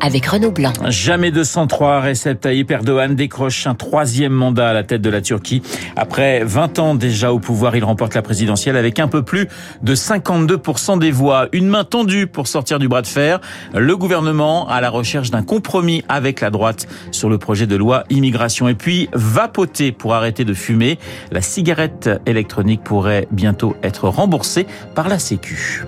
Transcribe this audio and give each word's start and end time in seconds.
avec 0.00 0.26
Renaud 0.26 0.50
Blanc. 0.50 0.72
Jamais 0.88 1.30
203, 1.30 2.00
Recep 2.02 2.40
Tayyip 2.40 2.70
Erdogan 2.70 3.14
décroche 3.14 3.66
un 3.66 3.74
troisième 3.74 4.32
mandat 4.32 4.70
à 4.70 4.72
la 4.72 4.82
tête 4.82 5.02
de 5.02 5.10
la 5.10 5.20
Turquie. 5.20 5.62
Après 5.96 6.44
20 6.44 6.78
ans 6.78 6.94
déjà 6.94 7.32
au 7.32 7.38
pouvoir, 7.38 7.76
il 7.76 7.84
remporte 7.84 8.14
la 8.14 8.22
présidentielle 8.22 8.76
avec 8.76 8.98
un 8.98 9.08
peu 9.08 9.22
plus 9.22 9.48
de 9.82 9.94
52% 9.94 10.98
des 10.98 11.10
voix. 11.10 11.48
Une 11.52 11.68
main 11.68 11.84
tendue 11.84 12.26
pour 12.26 12.46
sortir 12.46 12.78
du 12.78 12.88
bras 12.88 13.02
de 13.02 13.06
fer. 13.06 13.40
Le 13.74 13.96
gouvernement 13.96 14.68
à 14.68 14.80
la 14.80 14.90
recherche 14.90 15.30
d'un 15.30 15.42
compromis 15.42 16.04
avec 16.08 16.40
la 16.40 16.50
droite 16.50 16.86
sur 17.10 17.28
le 17.28 17.38
projet 17.38 17.66
de 17.66 17.76
loi 17.76 18.04
immigration. 18.10 18.68
Et 18.68 18.74
puis, 18.74 19.08
vapoter 19.12 19.92
pour 19.92 20.14
arrêter 20.14 20.44
de 20.44 20.54
fumer. 20.54 20.98
La 21.30 21.40
cigarette 21.40 22.10
électronique 22.26 22.82
pourrait 22.82 23.28
bientôt 23.30 23.76
être 23.82 24.08
remboursée 24.08 24.66
par 24.94 25.08
la 25.08 25.18
Sécu. 25.18 25.84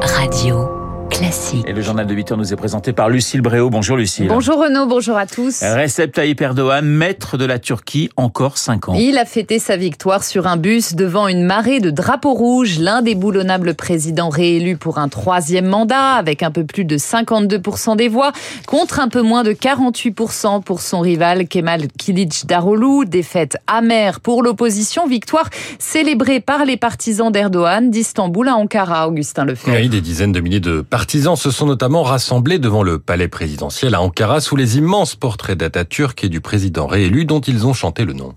Radio. 0.00 0.77
Classique. 1.18 1.64
Et 1.66 1.72
le 1.72 1.82
journal 1.82 2.06
de 2.06 2.14
8 2.14 2.30
heures 2.30 2.38
nous 2.38 2.52
est 2.52 2.56
présenté 2.56 2.92
par 2.92 3.08
Lucille 3.08 3.40
Bréau. 3.40 3.70
Bonjour 3.70 3.96
Lucille. 3.96 4.28
Bonjour 4.28 4.62
Renaud, 4.62 4.86
bonjour 4.86 5.16
à 5.16 5.26
tous. 5.26 5.62
Recep 5.62 6.12
Tayyip 6.12 6.40
Erdogan, 6.40 6.86
maître 6.86 7.36
de 7.36 7.44
la 7.44 7.58
Turquie, 7.58 8.08
encore 8.16 8.56
5 8.56 8.90
ans. 8.90 8.94
Il 8.94 9.18
a 9.18 9.24
fêté 9.24 9.58
sa 9.58 9.76
victoire 9.76 10.22
sur 10.22 10.46
un 10.46 10.56
bus 10.56 10.94
devant 10.94 11.26
une 11.26 11.42
marée 11.42 11.80
de 11.80 11.90
drapeaux 11.90 12.34
rouges. 12.34 12.78
L'un 12.78 13.02
des 13.02 13.16
boulonnables 13.16 13.74
présidents 13.74 14.28
réélu 14.28 14.76
pour 14.76 14.98
un 14.98 15.08
troisième 15.08 15.66
mandat 15.66 16.12
avec 16.12 16.44
un 16.44 16.52
peu 16.52 16.62
plus 16.64 16.84
de 16.84 16.96
52% 16.96 17.96
des 17.96 18.08
voix 18.08 18.30
contre 18.68 19.00
un 19.00 19.08
peu 19.08 19.22
moins 19.22 19.42
de 19.42 19.52
48% 19.52 20.62
pour 20.62 20.80
son 20.80 21.00
rival 21.00 21.48
Kemal 21.48 21.88
Kilic 21.88 22.46
Darolu. 22.46 23.06
Défaite 23.06 23.56
amère 23.66 24.20
pour 24.20 24.44
l'opposition. 24.44 25.08
Victoire 25.08 25.50
célébrée 25.80 26.38
par 26.38 26.64
les 26.64 26.76
partisans 26.76 27.32
d'Erdogan 27.32 27.90
d'Istanbul 27.90 28.46
à 28.46 28.54
Ankara, 28.54 29.08
Augustin 29.08 29.44
Lefebvre. 29.44 29.76
Oui, 29.76 29.88
des 29.88 30.00
dizaines 30.00 30.30
de 30.30 30.38
milliers 30.38 30.60
de 30.60 30.80
partisans 30.82 31.07
se 31.10 31.50
sont 31.50 31.66
notamment 31.66 32.02
rassemblés 32.02 32.58
devant 32.58 32.82
le 32.82 32.98
palais 32.98 33.28
présidentiel 33.28 33.94
à 33.94 34.02
Ankara 34.02 34.40
sous 34.40 34.56
les 34.56 34.76
immenses 34.76 35.14
portraits 35.14 35.56
d'Atatürk 35.56 36.22
et 36.22 36.28
du 36.28 36.40
président 36.42 36.86
réélu 36.86 37.24
dont 37.24 37.40
ils 37.40 37.66
ont 37.66 37.72
chanté 37.72 38.04
le 38.04 38.12
nom. 38.12 38.34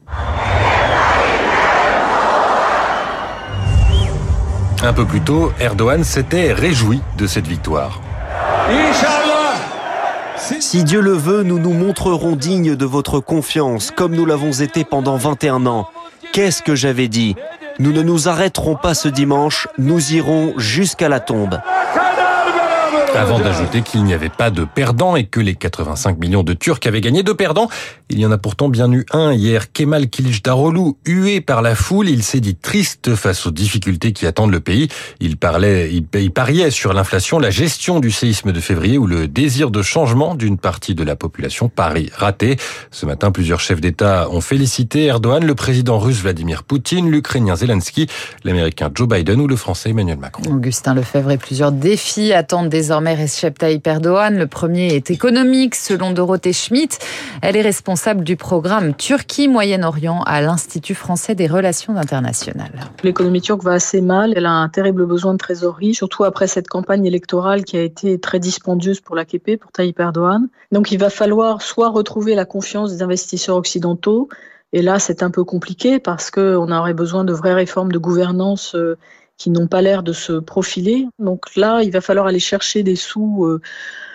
Un 4.83 4.93
peu 4.93 5.05
plus 5.05 5.21
tôt, 5.21 5.51
Erdogan 5.59 6.03
s'était 6.03 6.53
réjoui 6.53 7.01
de 7.17 7.27
cette 7.27 7.45
victoire. 7.45 8.01
Si 10.59 10.83
Dieu 10.83 11.01
le 11.01 11.13
veut, 11.13 11.43
nous 11.43 11.59
nous 11.59 11.73
montrerons 11.73 12.35
dignes 12.35 12.75
de 12.75 12.85
votre 12.85 13.19
confiance, 13.19 13.91
comme 13.91 14.15
nous 14.15 14.25
l'avons 14.25 14.51
été 14.51 14.85
pendant 14.85 15.17
21 15.17 15.65
ans. 15.65 15.87
Qu'est-ce 16.31 16.61
que 16.61 16.75
j'avais 16.75 17.09
dit? 17.09 17.35
Nous 17.79 17.91
ne 17.91 18.01
nous 18.01 18.29
arrêterons 18.29 18.75
pas 18.75 18.93
ce 18.93 19.07
dimanche, 19.07 19.67
nous 19.77 20.13
irons 20.13 20.53
jusqu'à 20.57 21.09
la 21.09 21.19
tombe. 21.19 21.59
Avant 23.13 23.39
d'ajouter 23.39 23.81
qu'il 23.81 24.03
n'y 24.05 24.13
avait 24.13 24.29
pas 24.29 24.49
de 24.51 24.63
perdants 24.63 25.15
et 25.17 25.25
que 25.25 25.41
les 25.41 25.53
85 25.53 26.17
millions 26.17 26.43
de 26.43 26.53
Turcs 26.53 26.79
avaient 26.85 27.01
gagné 27.01 27.23
de 27.23 27.33
perdants, 27.33 27.67
il 28.09 28.19
y 28.19 28.25
en 28.25 28.31
a 28.31 28.37
pourtant 28.37 28.69
bien 28.69 28.91
eu 28.91 29.05
un 29.11 29.33
hier. 29.33 29.71
Kemal 29.73 30.07
Kılıçdaroğlu, 30.07 30.93
hué 31.05 31.41
par 31.41 31.61
la 31.61 31.75
foule, 31.75 32.09
il 32.09 32.23
s'est 32.23 32.39
dit 32.39 32.55
triste 32.55 33.15
face 33.15 33.45
aux 33.45 33.51
difficultés 33.51 34.13
qui 34.13 34.25
attendent 34.25 34.51
le 34.51 34.61
pays. 34.61 34.87
Il 35.19 35.35
parlait, 35.35 35.93
il, 35.93 36.05
il 36.19 36.31
pariait 36.31 36.71
sur 36.71 36.93
l'inflation, 36.93 37.37
la 37.37 37.49
gestion 37.49 37.99
du 37.99 38.11
séisme 38.11 38.53
de 38.53 38.59
février 38.61 38.97
ou 38.97 39.05
le 39.07 39.27
désir 39.27 39.71
de 39.71 39.81
changement 39.81 40.33
d'une 40.33 40.57
partie 40.57 40.95
de 40.95 41.03
la 41.03 41.17
population. 41.17 41.67
Paris 41.67 42.09
raté. 42.15 42.57
Ce 42.91 43.05
matin, 43.05 43.31
plusieurs 43.31 43.59
chefs 43.59 43.81
d'État 43.81 44.29
ont 44.29 44.41
félicité 44.41 45.05
Erdogan, 45.05 45.45
le 45.45 45.55
président 45.55 45.99
russe 45.99 46.21
Vladimir 46.21 46.63
Poutine, 46.63 47.11
l'Ukrainien 47.11 47.55
Zelensky, 47.55 48.07
l'Américain 48.45 48.89
Joe 48.93 49.07
Biden 49.07 49.41
ou 49.41 49.47
le 49.47 49.57
Français 49.57 49.89
Emmanuel 49.89 50.17
Macron. 50.17 50.43
Augustin 50.49 50.93
Lefebvre 50.93 51.31
et 51.31 51.37
plusieurs 51.37 51.71
défis 51.71 52.31
attendent 52.33 52.69
désormais 52.69 53.00
Recep 53.09 53.57
Tayyip 53.57 53.85
Erdogan. 53.85 54.37
Le 54.37 54.47
premier 54.47 54.95
est 54.95 55.11
économique, 55.11 55.75
selon 55.75 56.11
Dorothée 56.11 56.53
Schmidt. 56.53 56.97
Elle 57.41 57.57
est 57.57 57.61
responsable 57.61 58.23
du 58.23 58.35
programme 58.35 58.93
Turquie-Moyen-Orient 58.95 60.23
à 60.23 60.41
l'Institut 60.41 60.95
français 60.95 61.35
des 61.35 61.47
relations 61.47 61.97
internationales. 61.97 62.71
L'économie 63.03 63.41
turque 63.41 63.63
va 63.63 63.73
assez 63.73 64.01
mal. 64.01 64.33
Elle 64.35 64.45
a 64.45 64.51
un 64.51 64.69
terrible 64.69 65.05
besoin 65.05 65.33
de 65.33 65.37
trésorerie, 65.37 65.93
surtout 65.93 66.23
après 66.23 66.47
cette 66.47 66.67
campagne 66.67 67.05
électorale 67.05 67.63
qui 67.63 67.77
a 67.77 67.81
été 67.81 68.19
très 68.19 68.39
dispendieuse 68.39 69.01
pour 69.01 69.15
l'AKP, 69.15 69.57
pour 69.59 69.71
Tayyip 69.71 69.99
Erdogan. 69.99 70.47
Donc 70.71 70.91
il 70.91 70.97
va 70.97 71.09
falloir 71.09 71.61
soit 71.61 71.89
retrouver 71.89 72.35
la 72.35 72.45
confiance 72.45 72.91
des 72.91 73.03
investisseurs 73.03 73.57
occidentaux, 73.57 74.29
et 74.73 74.81
là, 74.81 74.99
c'est 74.99 75.21
un 75.21 75.31
peu 75.31 75.43
compliqué 75.43 75.99
parce 75.99 76.31
qu'on 76.31 76.71
aurait 76.71 76.93
besoin 76.93 77.25
de 77.25 77.33
vraies 77.33 77.53
réformes 77.53 77.91
de 77.91 77.97
gouvernance 77.97 78.75
qui 79.41 79.49
n'ont 79.49 79.65
pas 79.65 79.81
l'air 79.81 80.03
de 80.03 80.13
se 80.13 80.33
profiler. 80.33 81.07
Donc 81.17 81.55
là, 81.55 81.81
il 81.81 81.91
va 81.91 81.99
falloir 81.99 82.27
aller 82.27 82.39
chercher 82.39 82.83
des 82.83 82.95
sous 82.95 83.43
euh, 83.45 83.59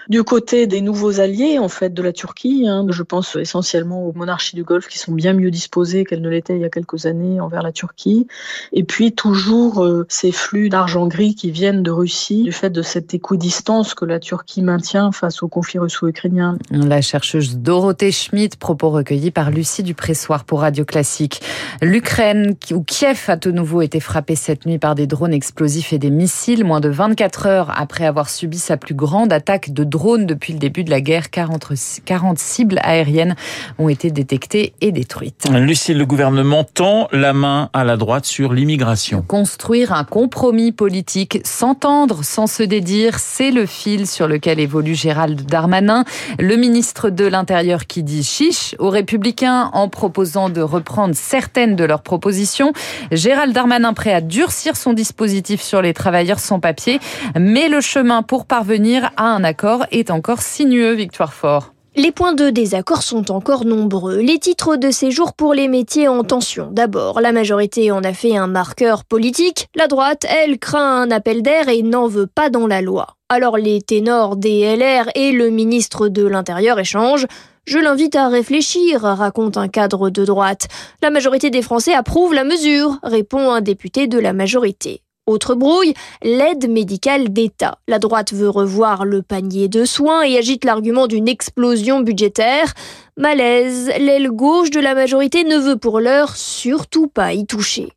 du 0.09 0.23
côté 0.23 0.67
des 0.67 0.81
nouveaux 0.81 1.21
alliés 1.21 1.59
en 1.59 1.69
fait 1.69 1.93
de 1.93 2.03
la 2.03 2.13
Turquie. 2.13 2.67
Hein. 2.69 2.87
Je 2.89 3.03
pense 3.03 3.37
essentiellement 3.37 4.07
aux 4.07 4.13
monarchies 4.13 4.57
du 4.57 4.63
Golfe 4.63 4.89
qui 4.89 4.99
sont 4.99 5.13
bien 5.13 5.33
mieux 5.33 5.51
disposées 5.51 6.05
qu'elles 6.05 6.21
ne 6.21 6.29
l'étaient 6.29 6.57
il 6.57 6.63
y 6.63 6.65
a 6.65 6.71
quelques 6.71 7.07
années 7.07 7.41
envers 7.41 7.63
la 7.63 7.73
Turquie. 7.73 8.27
Et 8.73 8.85
puis 8.85 9.13
toujours 9.13 9.85
euh, 9.85 10.07
ces 10.09 10.33
flux 10.33 10.69
d'argent 10.69 11.07
gris 11.07 11.35
qui 11.35 11.51
viennent 11.51 11.83
de 11.83 11.91
Russie 11.91 12.45
du 12.45 12.53
fait 12.53 12.71
de 12.71 12.83
cette 12.83 13.15
équidistance 13.15 13.95
que 13.95 14.05
la 14.05 14.21
Turquie 14.21 14.63
maintient 14.63 15.13
face 15.13 15.43
au 15.43 15.49
conflit 15.49 15.79
russo-ukrainien. 15.79 16.57
La 16.71 17.01
chercheuse 17.01 17.59
Dorothée 17.59 18.13
Schmidt, 18.13 18.57
propos 18.57 18.91
recueillis 18.91 19.31
par 19.31 19.51
Lucie 19.51 19.83
Dupressoir 19.83 20.45
pour 20.45 20.61
Radio 20.61 20.85
Classique. 20.85 21.41
L'Ukraine, 21.83 22.55
où 22.73 22.83
Kiev 22.83 23.25
a 23.29 23.37
de 23.37 23.51
nouveau 23.51 23.83
été 23.83 24.01
frappé 24.01 24.37
cette 24.37 24.67
nuit 24.67 24.79
par 24.79 24.95
des 24.95 25.07
drones 25.07 25.33
explosifs 25.33 25.93
et 25.93 25.99
des 25.99 26.11
missiles, 26.11 26.65
moins 26.65 26.81
de 26.81 26.89
24 26.89 27.47
heures 27.47 27.73
après 27.77 28.07
avoir 28.07 28.31
subi 28.31 28.59
sa 28.59 28.77
plus 28.77 28.95
grande 28.95 29.33
attaque 29.33 29.73
de 29.73 29.85
drones 29.85 29.96
depuis 29.97 30.53
le 30.53 30.59
début 30.59 30.85
de 30.85 30.91
la 30.91 31.01
guerre. 31.01 31.31
40, 31.31 31.73
40 32.05 32.39
cibles 32.39 32.79
aériennes 32.83 33.35
ont 33.79 33.89
été 33.89 34.11
détectées 34.11 34.75
et 34.81 34.93
détruites. 34.93 35.49
Lucie, 35.53 35.95
le 35.95 36.07
gouvernement 36.07 36.65
tend 36.65 37.09
la 37.13 37.33
main 37.33 37.71
à 37.73 37.85
la 37.85 37.97
droite 37.97 38.25
sur 38.25 38.53
l'immigration. 38.53 39.23
Construire 39.23 39.93
un 39.93 40.05
compromis 40.05 40.73
politique, 40.73 41.41
s'entendre 41.45 42.23
sans 42.25 42.47
se 42.47 42.63
dédire, 42.63 43.19
c'est 43.19 43.51
le 43.51 43.67
fil 43.67 44.07
sur 44.07 44.29
lequel 44.29 44.61
évolue 44.61 44.95
Gérald 44.95 45.43
Darmanin, 45.43 46.05
le 46.39 46.57
ministre 46.57 47.11
de 47.11 47.25
l'Intérieur 47.25 47.87
qui 47.87 48.03
dit 48.03 48.23
chiche 48.23 48.75
aux 48.79 48.91
républicains 48.91 49.71
en 49.73 49.89
proposant 49.89 50.49
de 50.49 50.61
reprendre 50.61 51.15
certaines 51.15 51.77
de 51.77 51.85
leurs 51.85 52.03
propositions. 52.03 52.73
Gérald 53.13 53.53
Darmanin 53.53 53.95
prêt 53.95 54.13
à 54.13 54.21
durcir 54.21 54.77
son 54.77 54.93
dispositif 54.93 55.63
sur 55.63 55.83
les 55.83 55.95
travailleurs 55.95 56.39
sans 56.39 56.61
papier, 56.61 57.01
mais 57.39 57.69
le 57.69 57.81
chemin 57.81 58.23
pour 58.23 58.47
parvenir 58.47 59.11
à 59.17 59.25
un 59.25 59.45
accord 59.45 59.86
est 59.91 60.11
encore 60.11 60.43
sinueux, 60.43 60.95
Victoire 60.95 61.33
Fort. 61.33 61.73
Les 61.99 62.13
points 62.13 62.35
de 62.35 62.51
désaccord 62.51 63.03
sont 63.03 63.31
encore 63.31 63.65
nombreux. 63.65 64.19
Les 64.19 64.39
titres 64.39 64.77
de 64.77 64.91
séjour 64.91 65.33
pour 65.33 65.55
les 65.55 65.67
métiers 65.67 66.09
en 66.09 66.25
tension. 66.25 66.69
D'abord, 66.71 67.23
la 67.23 67.33
majorité 67.33 67.91
en 67.91 68.05
a 68.05 68.13
fait 68.13 68.37
un 68.37 68.49
marqueur 68.49 69.05
politique. 69.05 69.69
La 69.75 69.87
droite, 69.87 70.27
elle, 70.29 70.59
craint 70.59 71.01
un 71.01 71.11
appel 71.11 71.41
d'air 71.41 71.71
et 71.71 71.83
n'en 71.83 72.07
veut 72.07 72.27
pas 72.27 72.51
dans 72.51 72.67
la 72.67 72.83
loi. 72.83 73.17
Alors 73.31 73.57
les 73.57 73.81
ténors 73.81 74.37
des 74.37 74.77
LR 74.77 75.09
et 75.15 75.33
le 75.33 75.49
ministre 75.49 76.09
de 76.09 76.27
l'Intérieur 76.27 76.79
échangent. 76.79 77.27
Je 77.65 77.79
l'invite 77.79 78.15
à 78.15 78.29
réfléchir, 78.29 79.01
raconte 79.01 79.57
un 79.57 79.69
cadre 79.69 80.11
de 80.11 80.27
droite. 80.27 80.69
La 81.03 81.09
majorité 81.11 81.49
des 81.49 81.63
Français 81.63 81.95
approuve 81.95 82.35
la 82.35 82.45
mesure, 82.45 82.99
répond 83.03 83.51
un 83.51 83.63
député 83.63 84.07
de 84.07 84.19
la 84.19 84.35
majorité. 84.35 85.03
Autre 85.27 85.57
brouille, 85.57 85.93
l'aide 86.23 86.71
médicale 86.71 87.31
d'État. 87.31 87.79
La 87.89 87.99
droite 87.99 88.33
veut 88.33 88.49
revoir 88.49 89.05
le 89.05 89.23
panier 89.23 89.67
de 89.67 89.85
soins 89.85 90.23
et 90.23 90.39
agite 90.39 90.65
l'argument 90.65 91.09
d'une 91.09 91.27
explosion 91.27 91.99
budgétaire. 91.99 92.75
Malaise, 93.17 93.91
l'aile 93.99 94.31
gauche 94.31 94.71
de 94.71 94.79
la 94.79 94.95
majorité 94.95 95.43
ne 95.43 95.59
veut 95.59 95.79
pour 95.79 95.99
l'heure 95.99 96.37
surtout 96.37 97.09
pas 97.09 97.33
y 97.33 97.45
toucher. 97.45 97.89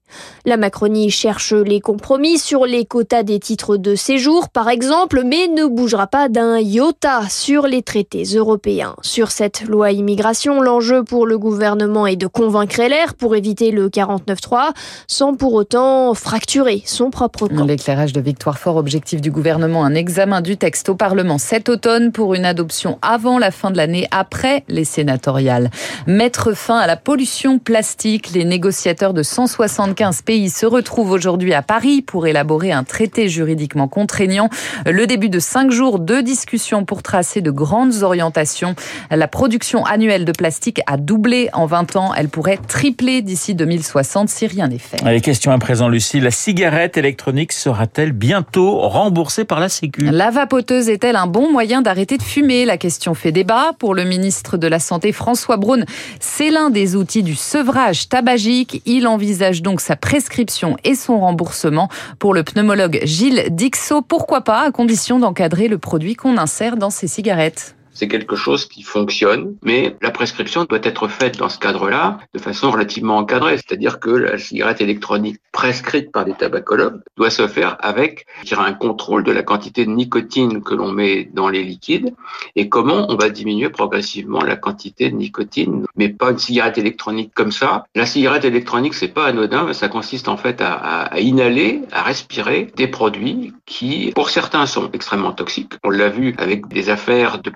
La 0.45 0.57
Macronie 0.57 1.09
cherche 1.09 1.53
les 1.53 1.79
compromis 1.79 2.37
sur 2.37 2.65
les 2.65 2.85
quotas 2.85 3.23
des 3.23 3.39
titres 3.39 3.77
de 3.77 3.95
séjour, 3.95 4.49
par 4.49 4.69
exemple, 4.69 5.23
mais 5.25 5.47
ne 5.47 5.65
bougera 5.65 6.07
pas 6.07 6.29
d'un 6.29 6.59
iota 6.59 7.21
sur 7.29 7.67
les 7.67 7.81
traités 7.81 8.23
européens. 8.23 8.95
Sur 9.01 9.31
cette 9.31 9.61
loi 9.63 9.91
immigration, 9.91 10.61
l'enjeu 10.61 11.03
pour 11.03 11.25
le 11.25 11.37
gouvernement 11.37 12.07
est 12.07 12.15
de 12.15 12.27
convaincre 12.27 12.81
LR 12.81 13.13
pour 13.15 13.35
éviter 13.35 13.71
le 13.71 13.89
49-3, 13.89 14.71
sans 15.07 15.35
pour 15.35 15.53
autant 15.53 16.13
fracturer 16.13 16.81
son 16.85 17.09
propre 17.09 17.47
camp. 17.47 17.65
L'éclairage 17.65 18.13
de 18.13 18.21
Victoire 18.21 18.57
Fort, 18.57 18.77
objectif 18.77 19.21
du 19.21 19.31
gouvernement, 19.31 19.83
un 19.83 19.93
examen 19.93 20.41
du 20.41 20.57
texte 20.57 20.89
au 20.89 20.95
Parlement 20.95 21.37
cet 21.37 21.69
automne 21.69 22.11
pour 22.11 22.33
une 22.33 22.45
adoption 22.45 22.97
avant 23.01 23.39
la 23.39 23.51
fin 23.51 23.71
de 23.71 23.77
l'année, 23.77 24.07
après 24.11 24.63
les 24.67 24.85
sénatoriales. 24.85 25.69
Mettre 26.07 26.53
fin 26.53 26.77
à 26.77 26.87
la 26.87 26.97
pollution 26.97 27.59
plastique, 27.59 28.31
les 28.33 28.45
négociateurs 28.45 29.13
de 29.13 29.23
175 29.23 29.98
95 29.99 30.21
pays 30.21 30.49
se 30.49 30.65
retrouvent 30.65 31.11
aujourd'hui 31.11 31.53
à 31.53 31.61
Paris 31.61 32.01
pour 32.01 32.25
élaborer 32.25 32.71
un 32.71 32.85
traité 32.85 33.27
juridiquement 33.27 33.89
contraignant. 33.89 34.49
Le 34.85 35.05
début 35.05 35.27
de 35.27 35.39
cinq 35.39 35.71
jours 35.71 35.99
de 35.99 36.21
discussions 36.21 36.85
pour 36.85 37.03
tracer 37.03 37.41
de 37.41 37.51
grandes 37.51 38.01
orientations. 38.01 38.75
La 39.11 39.27
production 39.27 39.83
annuelle 39.85 40.23
de 40.23 40.31
plastique 40.31 40.79
a 40.87 40.95
doublé 40.95 41.49
en 41.51 41.65
20 41.65 41.97
ans. 41.97 42.13
Elle 42.15 42.29
pourrait 42.29 42.59
tripler 42.65 43.21
d'ici 43.21 43.55
2060 43.55 44.29
si 44.29 44.47
rien 44.47 44.69
n'est 44.69 44.77
fait. 44.77 45.03
Les 45.03 45.19
questions 45.19 45.51
à 45.51 45.57
présent, 45.57 45.89
Lucie. 45.89 46.21
La 46.21 46.31
cigarette 46.31 46.95
électronique 46.95 47.51
sera-t-elle 47.51 48.13
bientôt 48.13 48.79
remboursée 48.79 49.43
par 49.43 49.59
la 49.59 49.67
Sécu? 49.67 50.03
La 50.05 50.31
vapoteuse 50.31 50.87
est-elle 50.87 51.17
un 51.17 51.27
bon 51.27 51.51
moyen 51.51 51.81
d'arrêter 51.81 52.17
de 52.17 52.23
fumer? 52.23 52.63
La 52.63 52.77
question 52.77 53.15
fait 53.15 53.33
débat. 53.33 53.73
Pour 53.77 53.93
le 53.95 54.05
ministre 54.05 54.55
de 54.55 54.67
la 54.67 54.79
Santé, 54.79 55.11
François 55.11 55.57
Braun, 55.57 55.83
c'est 56.21 56.51
l'un 56.51 56.69
des 56.69 56.95
outils 56.95 57.23
du 57.23 57.35
sevrage 57.35 58.07
tabagique. 58.07 58.81
Il 58.85 59.05
envisage 59.05 59.61
donc 59.61 59.81
sa 59.89 59.95
prescription 59.95 60.77
et 60.83 60.93
son 60.93 61.19
remboursement. 61.19 61.89
Pour 62.19 62.35
le 62.35 62.43
pneumologue 62.43 62.99
Gilles 63.05 63.45
Dixot, 63.49 64.03
pourquoi 64.03 64.41
pas, 64.41 64.61
à 64.61 64.71
condition 64.71 65.17
d'encadrer 65.17 65.67
le 65.67 65.79
produit 65.79 66.13
qu'on 66.13 66.37
insère 66.37 66.77
dans 66.77 66.91
ses 66.91 67.07
cigarettes 67.07 67.75
c'est 67.93 68.07
quelque 68.07 68.35
chose 68.35 68.65
qui 68.65 68.83
fonctionne, 68.83 69.55
mais 69.63 69.95
la 70.01 70.11
prescription 70.11 70.65
doit 70.65 70.79
être 70.83 71.07
faite 71.07 71.37
dans 71.37 71.49
ce 71.49 71.59
cadre-là 71.59 72.19
de 72.33 72.39
façon 72.39 72.71
relativement 72.71 73.17
encadrée, 73.17 73.57
c'est-à-dire 73.57 73.99
que 73.99 74.09
la 74.09 74.37
cigarette 74.37 74.81
électronique 74.81 75.37
prescrite 75.51 76.11
par 76.11 76.25
des 76.25 76.33
tabacologues 76.33 77.01
doit 77.17 77.29
se 77.29 77.47
faire 77.47 77.77
avec 77.79 78.25
un 78.51 78.73
contrôle 78.73 79.23
de 79.23 79.31
la 79.31 79.43
quantité 79.43 79.85
de 79.85 79.91
nicotine 79.91 80.61
que 80.61 80.75
l'on 80.75 80.91
met 80.91 81.29
dans 81.33 81.49
les 81.49 81.63
liquides 81.63 82.13
et 82.55 82.69
comment 82.69 83.07
on 83.09 83.15
va 83.15 83.29
diminuer 83.29 83.69
progressivement 83.69 84.41
la 84.41 84.55
quantité 84.55 85.09
de 85.09 85.15
nicotine, 85.15 85.85
mais 85.95 86.09
pas 86.09 86.31
une 86.31 86.37
cigarette 86.37 86.77
électronique 86.77 87.31
comme 87.33 87.51
ça. 87.51 87.85
La 87.95 88.05
cigarette 88.05 88.45
électronique, 88.45 88.93
c'est 88.93 89.07
pas 89.07 89.25
anodin, 89.25 89.71
ça 89.73 89.87
consiste 89.87 90.27
en 90.27 90.37
fait 90.37 90.61
à, 90.61 91.09
inhaler, 91.19 91.81
à 91.91 92.03
respirer 92.03 92.71
des 92.75 92.87
produits 92.87 93.53
qui, 93.65 94.11
pour 94.15 94.29
certains, 94.29 94.65
sont 94.65 94.89
extrêmement 94.91 95.31
toxiques. 95.31 95.73
On 95.83 95.89
l'a 95.89 96.09
vu 96.09 96.35
avec 96.37 96.67
des 96.67 96.89
affaires 96.89 97.39
de 97.39 97.49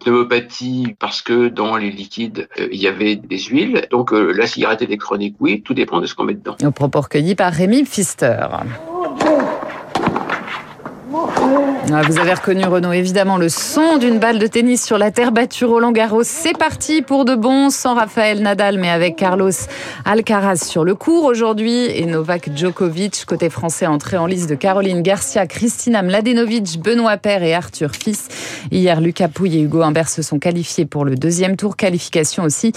parce 1.00 1.22
que 1.22 1.48
dans 1.48 1.75
les 1.78 1.92
liquides, 1.92 2.48
euh, 2.60 2.68
il 2.72 2.81
y 2.81 2.88
avait 2.88 3.16
des 3.16 3.40
huiles. 3.40 3.88
Donc 3.92 4.14
euh, 4.14 4.31
la 4.31 4.48
cigarette 4.48 4.81
électronique, 4.81 5.36
oui, 5.40 5.62
tout 5.62 5.74
dépend 5.74 6.02
de 6.02 6.06
ce 6.06 6.16
qu'on 6.16 6.24
met 6.24 6.34
dedans. 6.34 6.56
Au 6.64 6.72
propos 6.72 7.02
recueilli 7.02 7.36
par 7.36 7.52
Rémi 7.52 7.84
Pfister. 7.84 8.48
Ah, 11.91 12.01
vous 12.01 12.17
avez 12.17 12.33
reconnu 12.33 12.63
Renaud, 12.65 12.94
évidemment, 12.94 13.38
le 13.38 13.50
son 13.50 13.97
d'une 13.97 14.17
balle 14.17 14.39
de 14.39 14.47
tennis 14.47 14.83
sur 14.83 14.97
la 14.97 15.11
terre 15.11 15.31
battue 15.31 15.65
Roland 15.65 15.91
Garros. 15.91 16.23
C'est 16.23 16.57
parti 16.57 17.01
pour 17.01 17.25
de 17.25 17.35
bon, 17.35 17.69
sans 17.69 17.94
Raphaël 17.94 18.41
Nadal, 18.41 18.79
mais 18.79 18.89
avec 18.89 19.15
Carlos 19.15 19.51
Alcaraz 20.05 20.57
sur 20.57 20.83
le 20.83 20.95
cours 20.95 21.25
aujourd'hui 21.25 21.85
et 21.85 22.05
Novak 22.05 22.50
Djokovic, 22.55 23.25
côté 23.25 23.50
français, 23.50 23.85
entré 23.85 24.17
en 24.17 24.25
liste 24.25 24.50
de 24.50 24.55
Caroline 24.55 25.03
Garcia, 25.03 25.45
Christina 25.45 26.01
Mladenovic, 26.01 26.79
Benoît 26.81 27.17
Paire 27.17 27.44
et 27.44 27.53
Arthur 27.53 27.91
Fils. 27.91 28.27
Hier, 28.71 29.00
Lucas 29.00 29.27
Pouille 29.27 29.57
et 29.57 29.61
Hugo 29.61 29.81
Humbert 29.81 30.09
se 30.09 30.21
sont 30.21 30.39
qualifiés 30.39 30.85
pour 30.85 31.05
le 31.05 31.15
deuxième 31.15 31.57
tour. 31.57 31.75
Qualification 31.75 32.44
aussi 32.44 32.71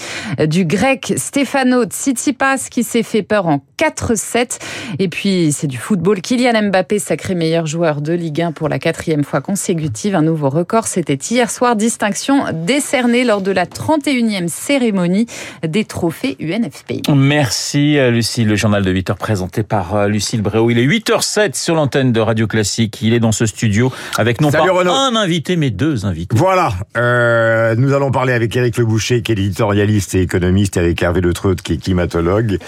du 0.46 0.66
grec 0.66 1.14
Stefano 1.16 1.84
Tsitsipas 1.84 2.68
qui 2.70 2.82
s'est 2.82 3.02
fait 3.02 3.22
peur 3.22 3.46
en 3.46 3.62
4-7. 3.78 4.58
Et 4.98 5.08
puis, 5.08 5.52
c'est 5.52 5.66
du 5.66 5.78
football. 5.78 6.20
Kylian 6.20 6.68
Mbappé, 6.68 6.98
sacré 6.98 7.34
meilleur 7.34 7.66
joueur 7.66 8.00
de 8.00 8.12
Ligue 8.12 8.42
1 8.42 8.52
pour 8.52 8.65
la 8.68 8.78
quatrième 8.78 9.24
fois 9.24 9.40
consécutive. 9.40 10.14
Un 10.14 10.22
nouveau 10.22 10.48
record, 10.48 10.86
c'était 10.86 11.14
hier 11.14 11.50
soir. 11.50 11.76
Distinction 11.76 12.44
décernée 12.52 13.24
lors 13.24 13.40
de 13.40 13.50
la 13.52 13.66
31e 13.66 14.48
cérémonie 14.48 15.26
des 15.66 15.84
trophées 15.84 16.36
UNFP. 16.40 17.08
Merci 17.14 17.98
Lucie. 18.10 18.44
Le 18.44 18.56
journal 18.56 18.84
de 18.84 18.92
8h 18.92 19.16
présenté 19.16 19.62
par 19.62 19.94
euh, 19.94 20.08
Lucille 20.08 20.42
Bréau. 20.42 20.70
Il 20.70 20.78
est 20.78 20.86
8h07 20.86 21.54
sur 21.60 21.74
l'antenne 21.74 22.12
de 22.12 22.20
Radio 22.20 22.46
Classique. 22.46 23.00
Il 23.02 23.12
est 23.12 23.20
dans 23.20 23.32
ce 23.32 23.46
studio 23.46 23.92
avec 24.16 24.40
non 24.40 24.50
Salut 24.50 24.68
pas 24.68 24.74
Renaud. 24.74 24.92
un 24.92 25.16
invité, 25.16 25.56
mais 25.56 25.70
deux 25.70 26.06
invités. 26.06 26.36
Voilà, 26.36 26.72
euh, 26.96 27.74
nous 27.76 27.92
allons 27.92 28.10
parler 28.10 28.32
avec 28.32 28.54
Éric 28.56 28.78
Le 28.78 28.84
Boucher, 28.84 29.22
qui 29.22 29.32
est 29.32 29.38
éditorialiste 29.38 30.14
et 30.14 30.22
économiste, 30.22 30.76
et 30.76 30.80
avec 30.80 31.02
Hervé 31.02 31.20
Le 31.20 31.32
Treut, 31.32 31.56
qui 31.56 31.74
est 31.74 31.76
climatologue, 31.76 32.58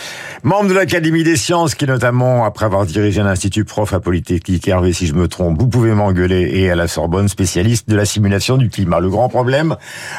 membre 0.43 0.69
de 0.69 0.75
l'Académie 0.75 1.25
des 1.25 1.37
sciences, 1.37 1.75
qui 1.75 1.87
notamment, 1.87 2.45
après 2.45 2.67
avoir 2.67 2.87
dirigé 2.87 3.21
un 3.21 3.27
institut 3.27 3.65
prof 3.65 3.93
à 3.93 4.01
Polytechnique, 4.01 4.67
Hervé, 4.69 4.93
si 4.93 5.07
je 5.07 5.15
me 5.15 5.29
trompe, 5.29 5.59
vous 5.59 5.69
pouvez 5.69 5.88
m'engueuler, 5.95 6.51
et 6.55 6.71
à 6.71 6.77
la 6.77 6.89
Sorbonne, 6.89 7.29
spécialiste 7.29 7.89
de 7.89 7.97
la 7.97 8.05
simulation 8.05 8.57
du 8.57 8.69
climat. 8.69 9.01
Le 9.01 9.09
grand 9.09 9.29
problème, 9.29 9.77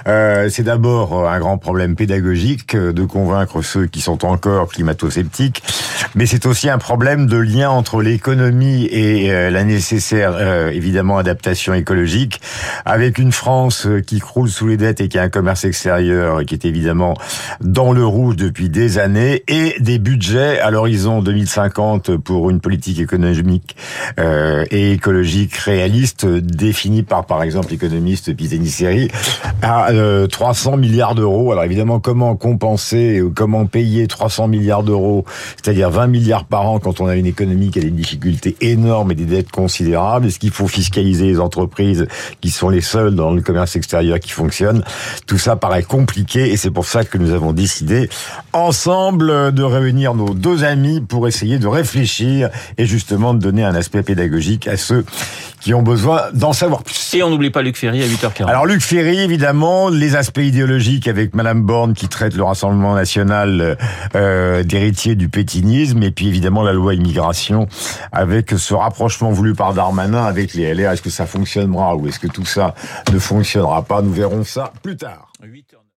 euh, 0.07 0.49
c'est 0.49 0.63
d'abord 0.63 1.27
un 1.29 1.39
grand 1.39 1.57
problème 1.57 1.95
pédagogique 1.95 2.75
euh, 2.75 2.93
de 2.93 3.03
convaincre 3.03 3.61
ceux 3.61 3.85
qui 3.87 4.01
sont 4.01 4.25
encore 4.25 4.69
climato-sceptiques, 4.69 5.63
mais 6.15 6.25
c'est 6.25 6.45
aussi 6.45 6.69
un 6.69 6.77
problème 6.77 7.27
de 7.27 7.37
lien 7.37 7.69
entre 7.69 8.01
l'économie 8.01 8.85
et 8.85 9.31
euh, 9.31 9.49
la 9.49 9.63
nécessaire, 9.63 10.33
euh, 10.35 10.69
évidemment, 10.69 11.17
adaptation 11.17 11.73
écologique, 11.73 12.41
avec 12.85 13.17
une 13.17 13.31
France 13.31 13.85
euh, 13.85 14.01
qui 14.01 14.19
croule 14.19 14.49
sous 14.49 14.67
les 14.67 14.77
dettes 14.77 15.01
et 15.01 15.07
qui 15.07 15.17
a 15.17 15.23
un 15.23 15.29
commerce 15.29 15.63
extérieur 15.63 16.43
qui 16.45 16.53
est 16.53 16.65
évidemment 16.65 17.15
dans 17.61 17.91
le 17.93 18.05
rouge 18.05 18.35
depuis 18.35 18.69
des 18.69 18.97
années, 18.97 19.43
et 19.47 19.75
des 19.79 19.99
budgets 19.99 20.59
à 20.59 20.71
l'horizon 20.71 21.21
2050 21.21 22.17
pour 22.17 22.49
une 22.49 22.59
politique 22.59 22.99
économique 22.99 23.75
euh, 24.19 24.65
et 24.71 24.93
écologique 24.93 25.48
réaliste 25.57 26.25
définie 26.25 27.03
par, 27.03 27.25
par 27.25 27.43
exemple, 27.43 27.71
l'économiste 27.71 28.33
Pizeniceri 28.35 29.09
à 29.61 29.91
euh, 29.91 30.27
300 30.27 30.77
milliards 30.77 31.15
d'euros. 31.15 31.51
Alors 31.51 31.63
évidemment, 31.63 31.99
comment 31.99 32.35
compenser, 32.35 33.21
ou 33.21 33.31
comment 33.31 33.65
payer 33.65 34.07
300 34.07 34.47
milliards 34.47 34.83
d'euros, 34.83 35.25
c'est-à-dire 35.61 35.89
20 35.89 36.07
milliards 36.07 36.45
par 36.45 36.65
an 36.69 36.79
quand 36.79 37.01
on 37.01 37.07
a 37.07 37.15
une 37.15 37.25
économie 37.25 37.69
qui 37.69 37.79
a 37.79 37.81
des 37.81 37.91
difficultés 37.91 38.55
énormes 38.61 39.11
et 39.11 39.15
des 39.15 39.25
dettes 39.25 39.51
considérables? 39.51 40.27
Est-ce 40.27 40.39
qu'il 40.39 40.51
faut 40.51 40.67
fiscaliser 40.67 41.27
les 41.27 41.39
entreprises 41.39 42.07
qui 42.41 42.49
sont 42.49 42.69
les 42.69 42.81
seules 42.81 43.15
dans 43.15 43.31
le 43.31 43.41
commerce 43.41 43.75
extérieur 43.75 44.19
qui 44.19 44.31
fonctionnent? 44.31 44.83
Tout 45.27 45.37
ça 45.37 45.55
paraît 45.55 45.83
compliqué 45.83 46.51
et 46.51 46.57
c'est 46.57 46.71
pour 46.71 46.85
ça 46.85 47.03
que 47.03 47.17
nous 47.17 47.31
avons 47.31 47.53
décidé 47.53 48.09
ensemble 48.53 49.53
de 49.53 49.63
réunir 49.63 50.13
nos 50.13 50.33
deux 50.33 50.63
amis 50.63 51.01
pour 51.01 51.27
essayer 51.27 51.59
de 51.59 51.67
réfléchir 51.67 52.49
et 52.77 52.85
justement 52.85 53.33
de 53.33 53.39
donner 53.39 53.63
un 53.63 53.75
aspect 53.75 54.03
pédagogique 54.03 54.67
à 54.67 54.77
ceux 54.77 55.05
qui 55.61 55.73
ont 55.73 55.81
besoin 55.81 56.23
d'en 56.33 56.53
savoir 56.53 56.83
plus. 56.83 57.13
Et 57.13 57.23
on 57.23 57.29
n'oublie 57.29 57.49
pas 57.49 57.61
Luc 57.61 57.77
Ferry 57.77 58.03
à 58.03 58.07
8h40. 58.07 58.45
Alors 58.45 58.65
Luc 58.65 58.81
Ferry, 58.81 59.19
évidemment, 59.19 59.89
les 59.89 60.15
aspects 60.15 60.39
idéologiques 60.39 61.07
avec 61.07 61.35
Madame 61.35 61.63
Borne 61.63 61.93
qui 61.93 62.07
traite 62.07 62.35
le 62.35 62.43
Rassemblement 62.43 62.95
national 62.95 63.77
euh, 64.15 64.63
d'héritier 64.63 65.15
du 65.15 65.29
pétinisme, 65.29 66.03
et 66.03 66.11
puis 66.11 66.27
évidemment 66.27 66.63
la 66.63 66.73
loi 66.73 66.93
immigration 66.93 67.67
avec 68.11 68.51
ce 68.51 68.73
rapprochement 68.73 69.31
voulu 69.31 69.53
par 69.53 69.73
Darmanin 69.73 70.25
avec 70.25 70.53
les 70.53 70.73
LR. 70.73 70.91
Est-ce 70.91 71.01
que 71.01 71.09
ça 71.09 71.25
fonctionnera 71.25 71.95
ou 71.95 72.07
est-ce 72.07 72.19
que 72.19 72.27
tout 72.27 72.45
ça 72.45 72.75
ne 73.11 73.19
fonctionnera 73.19 73.83
pas? 73.83 74.01
Nous 74.01 74.13
verrons 74.13 74.43
ça 74.43 74.71
plus 74.81 74.97
tard. 74.97 75.31
8h09. 75.43 75.79